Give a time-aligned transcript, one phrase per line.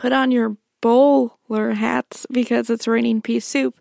[0.00, 3.78] Put on your bowler hats because it's raining pea soup,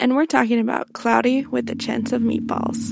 [0.00, 2.90] and we're talking about Cloudy with a Chance of Meatballs.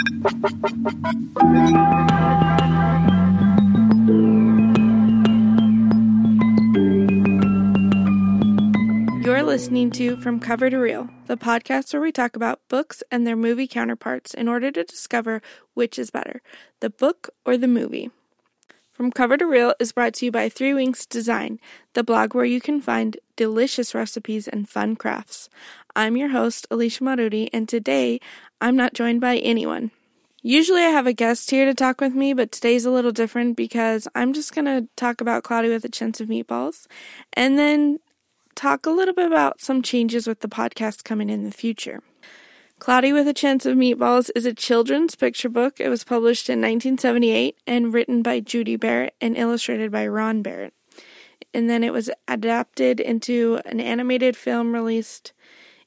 [9.24, 13.26] You're listening to From Cover to Reel, the podcast where we talk about books and
[13.26, 15.42] their movie counterparts in order to discover
[15.74, 16.42] which is better,
[16.79, 18.12] the book or the movie.
[18.98, 21.60] From Cover to Reel is brought to you by Three Winks Design,
[21.92, 25.48] the blog where you can find delicious recipes and fun crafts.
[25.95, 28.19] I'm your host, Alicia Marudi, and today
[28.61, 29.93] I'm not joined by anyone.
[30.43, 33.57] Usually I have a guest here to talk with me, but today's a little different
[33.57, 36.88] because I'm just going to talk about Cloudy with a Chance of Meatballs
[37.35, 38.01] and then
[38.57, 42.02] talk a little bit about some changes with the podcast coming in the future.
[42.78, 45.80] Cloudy with a Chance of Meatballs is a children's picture book.
[45.80, 50.73] It was published in 1978 and written by Judy Barrett and illustrated by Ron Barrett.
[51.52, 55.32] And then it was adapted into an animated film released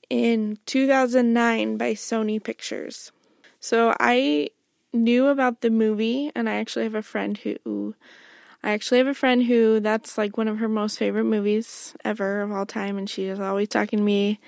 [0.09, 3.13] in 2009 by Sony Pictures.
[3.61, 4.49] So I
[4.91, 7.95] knew about the movie, and I actually have a friend who
[8.63, 12.41] I actually have a friend who that's like one of her most favorite movies ever
[12.41, 14.39] of all time, and she is always talking to me,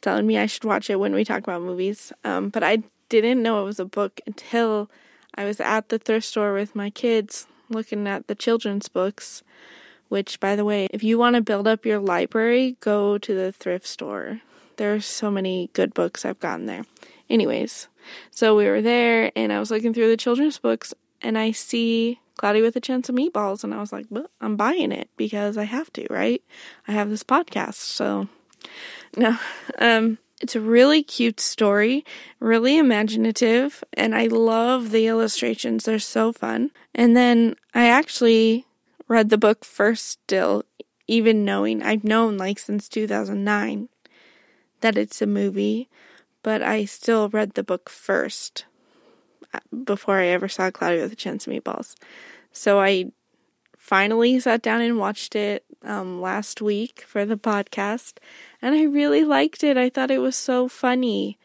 [0.00, 2.12] telling me I should watch it when we talk about movies.
[2.24, 4.90] Um, but I didn't know it was a book until
[5.34, 9.42] I was at the thrift store with my kids looking at the children's books.
[10.08, 13.52] Which, by the way, if you want to build up your library, go to the
[13.52, 14.40] thrift store.
[14.78, 16.86] There are so many good books I've gotten there.
[17.28, 17.88] Anyways,
[18.30, 22.20] so we were there and I was looking through the children's books and I see
[22.38, 23.64] Cloudy with a Chance of Meatballs.
[23.64, 24.06] And I was like,
[24.40, 26.42] I'm buying it because I have to, right?
[26.86, 27.74] I have this podcast.
[27.74, 28.28] So,
[29.16, 29.38] no.
[29.78, 32.04] Um, it's a really cute story,
[32.38, 35.84] really imaginative, and I love the illustrations.
[35.84, 36.70] They're so fun.
[36.94, 38.66] And then I actually
[39.08, 40.64] read the book first, still,
[41.08, 43.88] even knowing I've known like since 2009
[44.80, 45.88] that it's a movie,
[46.42, 48.64] but I still read the book first
[49.84, 51.94] before I ever saw Cloudy with a Chance of Meatballs.
[52.52, 53.06] So I
[53.76, 58.18] finally sat down and watched it um, last week for the podcast,
[58.60, 59.76] and I really liked it.
[59.76, 61.38] I thought it was so funny.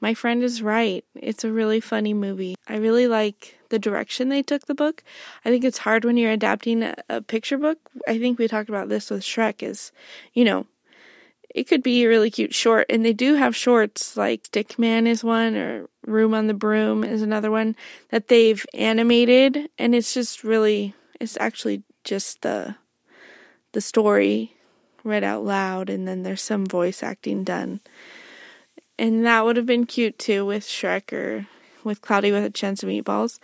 [0.00, 1.04] My friend is right.
[1.14, 2.56] It's a really funny movie.
[2.66, 5.04] I really like the direction they took the book.
[5.44, 7.78] I think it's hard when you're adapting a, a picture book.
[8.08, 9.92] I think we talked about this with Shrek is,
[10.32, 10.66] you know,
[11.54, 12.86] it could be a really cute short.
[12.88, 17.04] And they do have shorts like Stick Man is one or Room on the Broom
[17.04, 17.76] is another one
[18.10, 22.74] that they've animated and it's just really it's actually just the
[23.72, 24.54] the story
[25.04, 27.80] read out loud and then there's some voice acting done.
[28.98, 31.46] And that would have been cute too with Shrek or
[31.84, 33.38] with Cloudy with a Chance of Meatballs.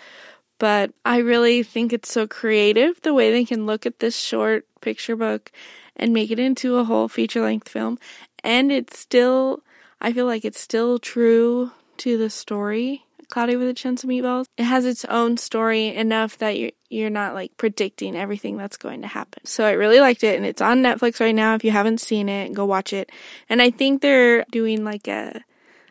[0.58, 4.66] But I really think it's so creative the way they can look at this short
[4.80, 5.50] picture book
[5.96, 7.98] and make it into a whole feature length film.
[8.44, 9.62] And it's still,
[10.00, 13.05] I feel like it's still true to the story.
[13.28, 14.46] Cloudy with a Chance of Meatballs.
[14.56, 19.02] It has its own story enough that you're you're not like predicting everything that's going
[19.02, 19.44] to happen.
[19.44, 21.54] So I really liked it, and it's on Netflix right now.
[21.54, 23.10] If you haven't seen it, go watch it.
[23.48, 25.42] And I think they're doing like a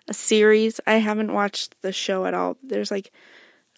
[0.07, 0.79] a series.
[0.85, 2.57] I haven't watched the show at all.
[2.63, 3.12] There's like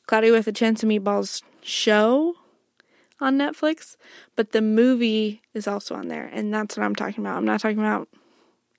[0.05, 2.35] Cloudy with a Chance of Meatballs show
[3.19, 3.95] on Netflix,
[4.35, 7.37] but the movie is also on there, and that's what I'm talking about.
[7.37, 8.07] I'm not talking about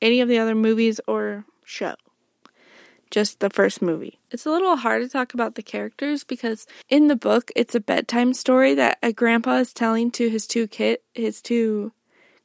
[0.00, 1.94] any of the other movies or show.
[3.10, 4.19] Just the first movie.
[4.30, 7.80] It's a little hard to talk about the characters because in the book it's a
[7.80, 11.92] bedtime story that a grandpa is telling to his two kid his two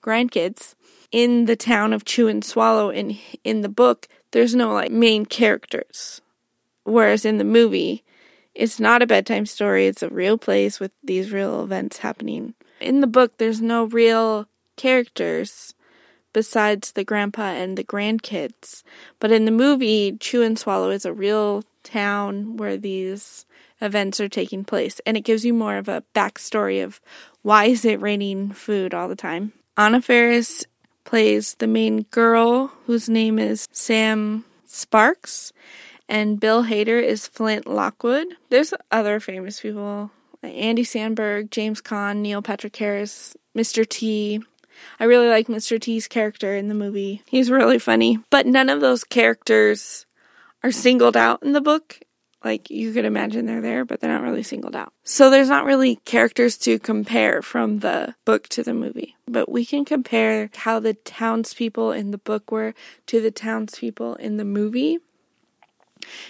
[0.01, 0.75] grandkids
[1.11, 5.25] in the town of Chew and Swallow in in the book there's no like main
[5.25, 6.21] characters.
[6.83, 8.03] Whereas in the movie
[8.55, 12.53] it's not a bedtime story, it's a real place with these real events happening.
[12.79, 15.73] In the book, there's no real characters
[16.33, 18.83] besides the grandpa and the grandkids.
[19.19, 23.45] But in the movie, Chew and Swallow is a real town where these
[23.81, 26.99] events are taking place, and it gives you more of a backstory of
[27.41, 29.53] why is it raining food all the time.
[29.77, 30.65] Anna Faris
[31.03, 35.53] plays the main girl whose name is Sam Sparks,
[36.09, 38.27] and Bill Hader is Flint Lockwood.
[38.49, 40.11] There's other famous people
[40.43, 43.87] Andy Samberg, James Caan, Neil Patrick Harris, Mr.
[43.87, 44.41] T.
[44.99, 45.79] I really like Mr.
[45.79, 47.21] T's character in the movie.
[47.27, 48.19] He's really funny.
[48.29, 50.05] But none of those characters
[50.63, 51.99] are singled out in the book.
[52.43, 54.91] Like you could imagine they're there, but they're not really singled out.
[55.03, 59.15] So there's not really characters to compare from the book to the movie.
[59.27, 62.73] But we can compare how the townspeople in the book were
[63.07, 64.99] to the townspeople in the movie.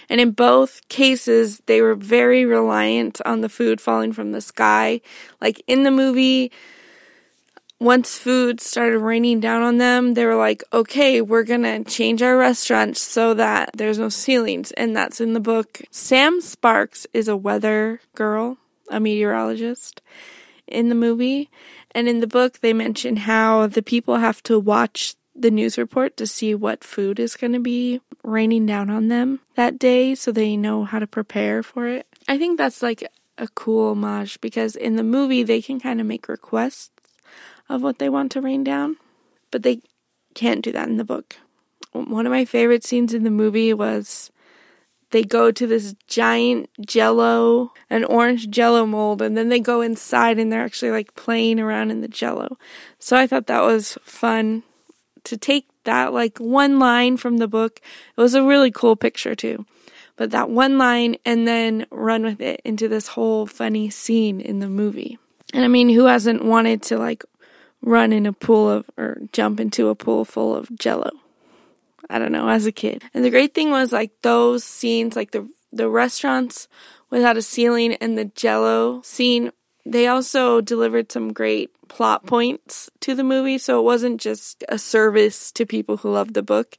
[0.08, 5.00] And in both cases, they were very reliant on the food falling from the sky.
[5.40, 6.52] Like in the movie,
[7.80, 12.36] once food started raining down on them, they were like, okay, we're gonna change our
[12.36, 14.72] restaurant so that there's no ceilings.
[14.72, 15.82] And that's in the book.
[15.90, 18.58] Sam Sparks is a weather girl,
[18.90, 20.00] a meteorologist
[20.66, 21.50] in the movie.
[21.92, 26.16] And in the book, they mention how the people have to watch the news report
[26.16, 30.32] to see what food is going to be raining down on them that day so
[30.32, 32.06] they know how to prepare for it.
[32.28, 33.06] I think that's like
[33.36, 36.90] a cool homage because in the movie, they can kind of make requests
[37.68, 38.96] of what they want to rain down,
[39.50, 39.80] but they
[40.34, 41.36] can't do that in the book.
[41.92, 44.30] One of my favorite scenes in the movie was
[45.10, 50.38] they go to this giant jello, an orange jello mold, and then they go inside
[50.40, 52.58] and they're actually like playing around in the jello.
[52.98, 54.64] So I thought that was fun
[55.22, 57.80] to take that like one line from the book.
[58.16, 59.64] It was a really cool picture too.
[60.16, 64.60] But that one line and then run with it into this whole funny scene in
[64.60, 65.18] the movie.
[65.52, 67.24] And I mean, who hasn't wanted to like
[67.84, 71.10] run in a pool of or jump into a pool full of jello.
[72.10, 73.04] I don't know, as a kid.
[73.14, 76.68] And the great thing was like those scenes, like the the restaurants
[77.10, 79.50] without a ceiling and the jello scene,
[79.84, 84.78] they also delivered some great plot points to the movie, so it wasn't just a
[84.78, 86.76] service to people who loved the book.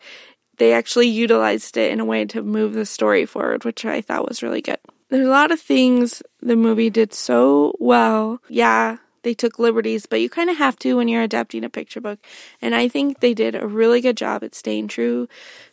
[0.57, 4.27] They actually utilized it in a way to move the story forward, which I thought
[4.27, 4.79] was really good.
[5.09, 8.41] There's a lot of things the movie did so well.
[8.49, 11.99] Yeah, they took liberties, but you kind of have to when you're adapting a picture
[11.99, 12.19] book.
[12.61, 15.27] And I think they did a really good job at staying true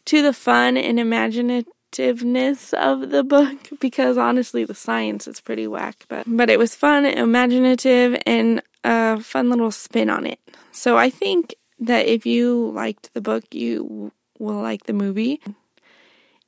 [0.07, 6.07] to the fun and imaginativeness of the book because honestly the science is pretty whack,
[6.09, 10.41] but but it was fun, imaginative and a fun little spin on it.
[10.73, 15.41] So I think that if you liked the book, you will like the movie.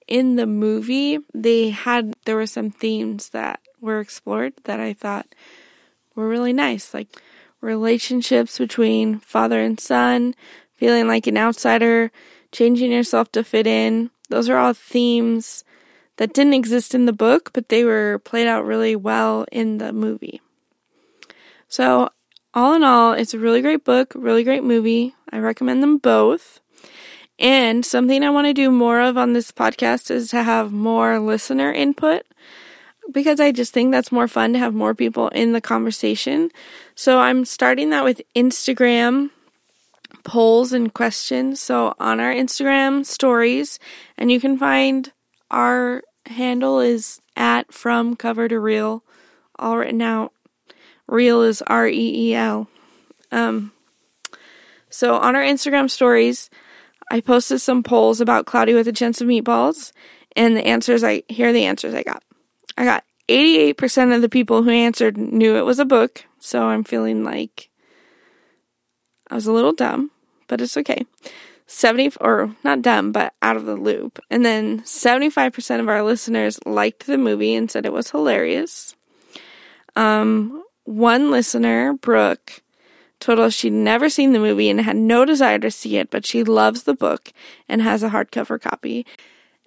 [0.09, 5.27] In the movie, they had there were some themes that were explored that I thought
[6.15, 7.09] were really nice, like
[7.61, 10.35] relationships between father and son,
[10.75, 12.11] feeling like an outsider,
[12.53, 14.11] changing yourself to fit in.
[14.29, 15.65] Those are all themes
[16.17, 19.93] that didn't exist in the book, but they were played out really well in the
[19.93, 20.41] movie.
[21.69, 22.11] So,
[22.53, 25.15] all in all, it's a really great book, really great movie.
[25.33, 26.61] I recommend them both.
[27.39, 31.19] And something I want to do more of on this podcast is to have more
[31.19, 32.23] listener input
[33.13, 36.51] because I just think that's more fun to have more people in the conversation.
[36.95, 39.31] So I'm starting that with Instagram
[40.25, 41.61] polls and questions.
[41.61, 43.79] So on our Instagram stories,
[44.17, 45.13] and you can find
[45.51, 49.05] our handle is at from cover to reel,
[49.59, 50.33] all written out.
[51.07, 52.69] Reel is R E E L.
[53.31, 53.73] Um,
[54.89, 56.49] so on our Instagram stories,
[57.11, 59.93] I posted some polls about Cloudy with a Chance of Meatballs,
[60.35, 62.23] and the answers I here are the answers I got.
[62.77, 66.85] I got 88% of the people who answered knew it was a book, so I'm
[66.85, 67.71] feeling like
[69.31, 70.11] I was a little dumb,
[70.49, 71.07] but it's okay.
[71.67, 74.19] 70 or not dumb, but out of the loop.
[74.31, 78.95] And then 75% of our listeners liked the movie and said it was hilarious.
[79.97, 82.63] Um, one listener, Brooke,
[83.19, 86.27] told us she'd never seen the movie and had no desire to see it, but
[86.27, 87.33] she loves the book
[87.69, 89.07] and has a hardcover copy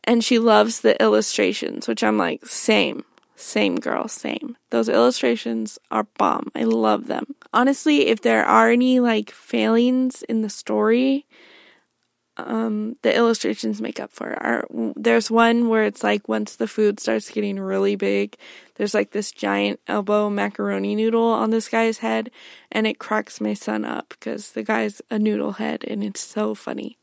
[0.07, 3.04] and she loves the illustrations, which I'm like, same.
[3.36, 4.57] Same girl, same.
[4.71, 6.50] Those illustrations are bomb.
[6.56, 7.36] I love them.
[7.54, 11.27] Honestly, if there are any like failings in the story,
[12.37, 14.40] um, the illustrations make up for it.
[14.42, 18.37] Our, there's one where it's like once the food starts getting really big,
[18.76, 22.31] there's like this giant elbow macaroni noodle on this guy's head,
[22.71, 26.56] and it cracks my son up because the guy's a noodle head, and it's so
[26.56, 26.97] funny.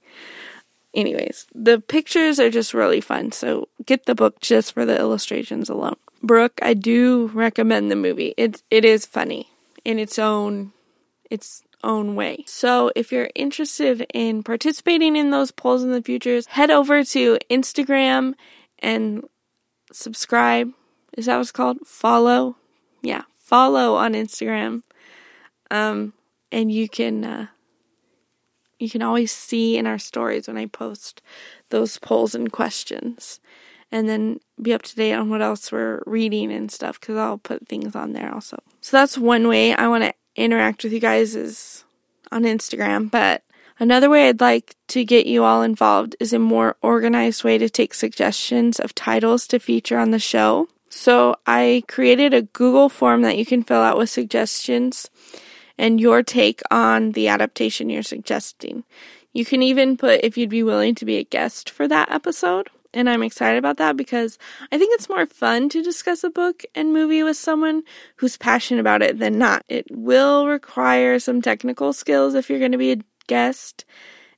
[0.94, 5.68] Anyways, the pictures are just really fun, so get the book just for the illustrations
[5.68, 5.96] alone.
[6.22, 8.32] Brooke, I do recommend the movie.
[8.36, 9.50] It it is funny
[9.84, 10.72] in its own
[11.30, 12.44] its own way.
[12.46, 17.38] So if you're interested in participating in those polls in the futures, head over to
[17.50, 18.34] Instagram
[18.78, 19.24] and
[19.92, 20.70] subscribe.
[21.16, 21.86] Is that what's called?
[21.86, 22.56] Follow.
[23.02, 24.82] Yeah, follow on Instagram.
[25.70, 26.14] Um,
[26.50, 27.46] and you can uh,
[28.78, 31.22] you can always see in our stories when I post
[31.70, 33.40] those polls and questions.
[33.92, 37.38] And then be up to date on what else we're reading and stuff because I'll
[37.38, 38.60] put things on there also.
[38.80, 41.84] So that's one way I want to interact with you guys is
[42.32, 43.08] on Instagram.
[43.08, 43.42] But
[43.78, 47.70] another way I'd like to get you all involved is a more organized way to
[47.70, 50.68] take suggestions of titles to feature on the show.
[50.88, 55.08] So I created a Google form that you can fill out with suggestions
[55.78, 58.84] and your take on the adaptation you're suggesting.
[59.32, 62.70] You can even put if you'd be willing to be a guest for that episode,
[62.94, 64.38] And I'm excited about that because
[64.70, 67.82] I think it's more fun to discuss a book and movie with someone
[68.16, 69.64] who's passionate about it than not.
[69.68, 73.84] It will require some technical skills if you're going to be a guest,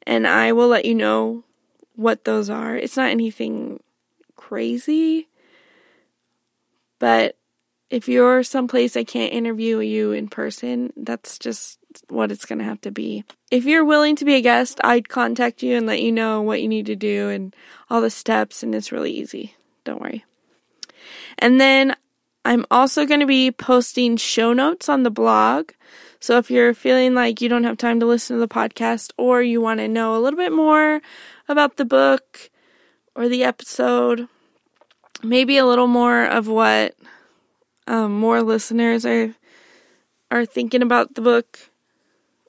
[0.07, 1.45] and I will let you know
[1.95, 2.75] what those are.
[2.77, 3.83] It's not anything
[4.37, 5.29] crazy,
[6.99, 7.37] but
[7.91, 11.79] if you're someplace I can't interview you in person, that's just
[12.09, 13.25] what it's going to have to be.
[13.51, 16.61] If you're willing to be a guest, I'd contact you and let you know what
[16.61, 17.55] you need to do and
[17.89, 19.55] all the steps, and it's really easy.
[19.85, 20.25] Don't worry.
[21.39, 21.95] And then
[22.45, 25.73] I'm also going to be posting show notes on the blog.
[26.19, 29.43] So if you're feeling like you don't have time to listen to the podcast or
[29.43, 31.01] you want to know a little bit more
[31.49, 32.51] about the book
[33.15, 34.29] or the episode,
[35.23, 36.95] maybe a little more of what
[37.87, 39.35] um, more listeners are
[40.31, 41.71] are thinking about the book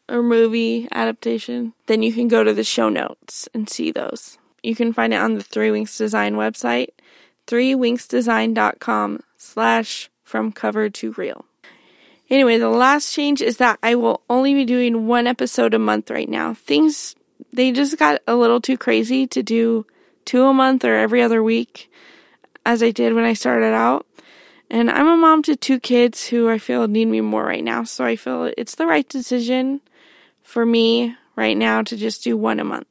[0.10, 4.38] or movie adaptation, then you can go to the show notes and see those.
[4.64, 6.90] You can find it on the Three Winks Design website,
[7.46, 11.46] threewinksdesign.com slash from cover to reel.
[12.30, 16.10] Anyway, the last change is that I will only be doing one episode a month
[16.10, 16.54] right now.
[16.54, 17.16] Things,
[17.54, 19.86] they just got a little too crazy to do
[20.26, 21.90] two a month or every other week
[22.66, 24.07] as I did when I started out.
[24.70, 27.84] And I'm a mom to two kids who I feel need me more right now.
[27.84, 29.82] So I feel it's the right decision
[30.44, 32.88] for me right now to just do one a month.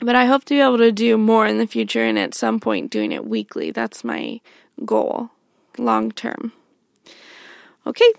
[0.00, 2.60] But I hope to be able to do more in the future and at some
[2.60, 3.70] point doing it weekly.
[3.70, 4.40] That's my
[4.84, 5.30] goal
[5.78, 6.52] long term.
[7.86, 8.12] Okay.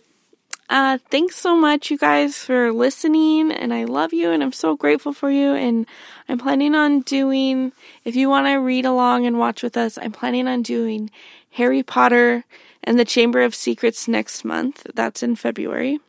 [0.70, 3.52] Uh, thanks so much, you guys, for listening.
[3.52, 5.54] And I love you and I'm so grateful for you.
[5.54, 5.86] And
[6.30, 7.74] I'm planning on doing,
[8.06, 11.12] if you want to read along and watch with us, I'm planning on doing
[11.52, 12.46] Harry Potter
[12.84, 14.88] and the Chamber of Secrets next month.
[14.96, 16.00] That's in February.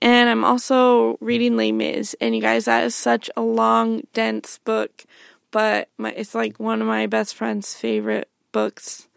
[0.00, 2.14] And I'm also reading Les Mis.
[2.20, 5.04] And you guys, that is such a long, dense book,
[5.50, 9.08] but my, it's like one of my best friend's favorite books.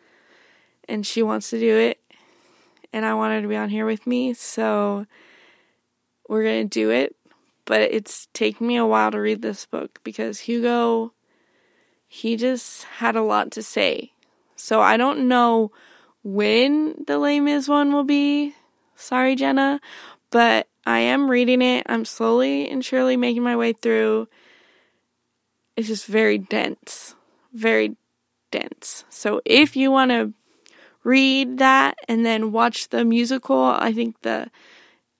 [0.88, 2.00] And she wants to do it.
[2.94, 4.34] And I wanted to be on here with me.
[4.34, 5.06] So
[6.27, 7.15] we're going to do it.
[7.65, 11.12] But it's taken me a while to read this book because Hugo,
[12.08, 14.13] he just had a lot to say
[14.58, 15.72] so I don't know
[16.24, 18.54] when the Les Mis one will be.
[18.96, 19.80] Sorry, Jenna.
[20.30, 21.86] But I am reading it.
[21.88, 24.28] I'm slowly and surely making my way through.
[25.78, 27.16] It's just very dense.
[27.54, 27.96] Very
[28.52, 29.06] dense.
[29.10, 30.34] So if you want to
[31.04, 34.50] read that and then watch the musical, I think the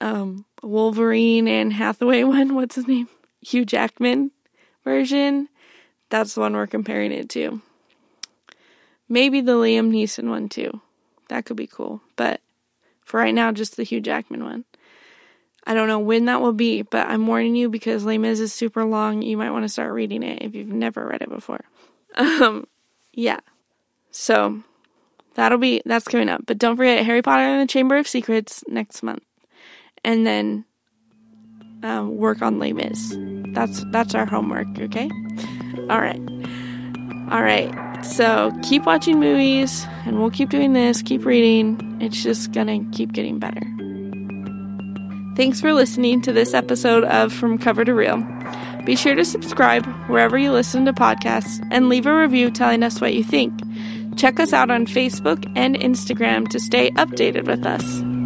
[0.02, 3.08] um, Wolverine and Hathaway one, what's his name?
[3.42, 4.32] Hugh Jackman
[4.84, 5.48] version.
[6.10, 7.62] That's the one we're comparing it to.
[9.10, 10.82] Maybe the Liam Neeson one too.
[11.30, 12.02] That could be cool.
[12.16, 12.42] But
[13.04, 14.66] for right now, just the Hugh Jackman one.
[15.66, 18.54] I don't know when that will be, but I'm warning you because Les Mis is
[18.54, 19.22] super long.
[19.22, 21.62] You might want to start reading it if you've never read it before.
[22.16, 22.66] Um,
[23.14, 23.42] yeah.
[24.10, 24.64] So
[25.36, 26.42] that'll be that's coming up.
[26.48, 29.22] But don't forget Harry Potter and the Chamber of Secrets next month,
[30.04, 30.66] and then
[31.84, 33.16] um, work on Les Mis.
[33.54, 34.68] That's that's our homework.
[34.80, 35.12] Okay.
[35.90, 36.20] All right.
[37.30, 37.87] All right.
[38.08, 41.98] So keep watching movies, and we'll keep doing this, keep reading.
[42.02, 43.62] It's just gonna keep getting better.
[45.36, 48.26] Thanks for listening to this episode of From Cover to Reel.
[48.86, 53.00] Be sure to subscribe wherever you listen to podcasts and leave a review telling us
[53.00, 53.54] what you think.
[54.16, 58.17] Check us out on Facebook and Instagram to stay updated with us.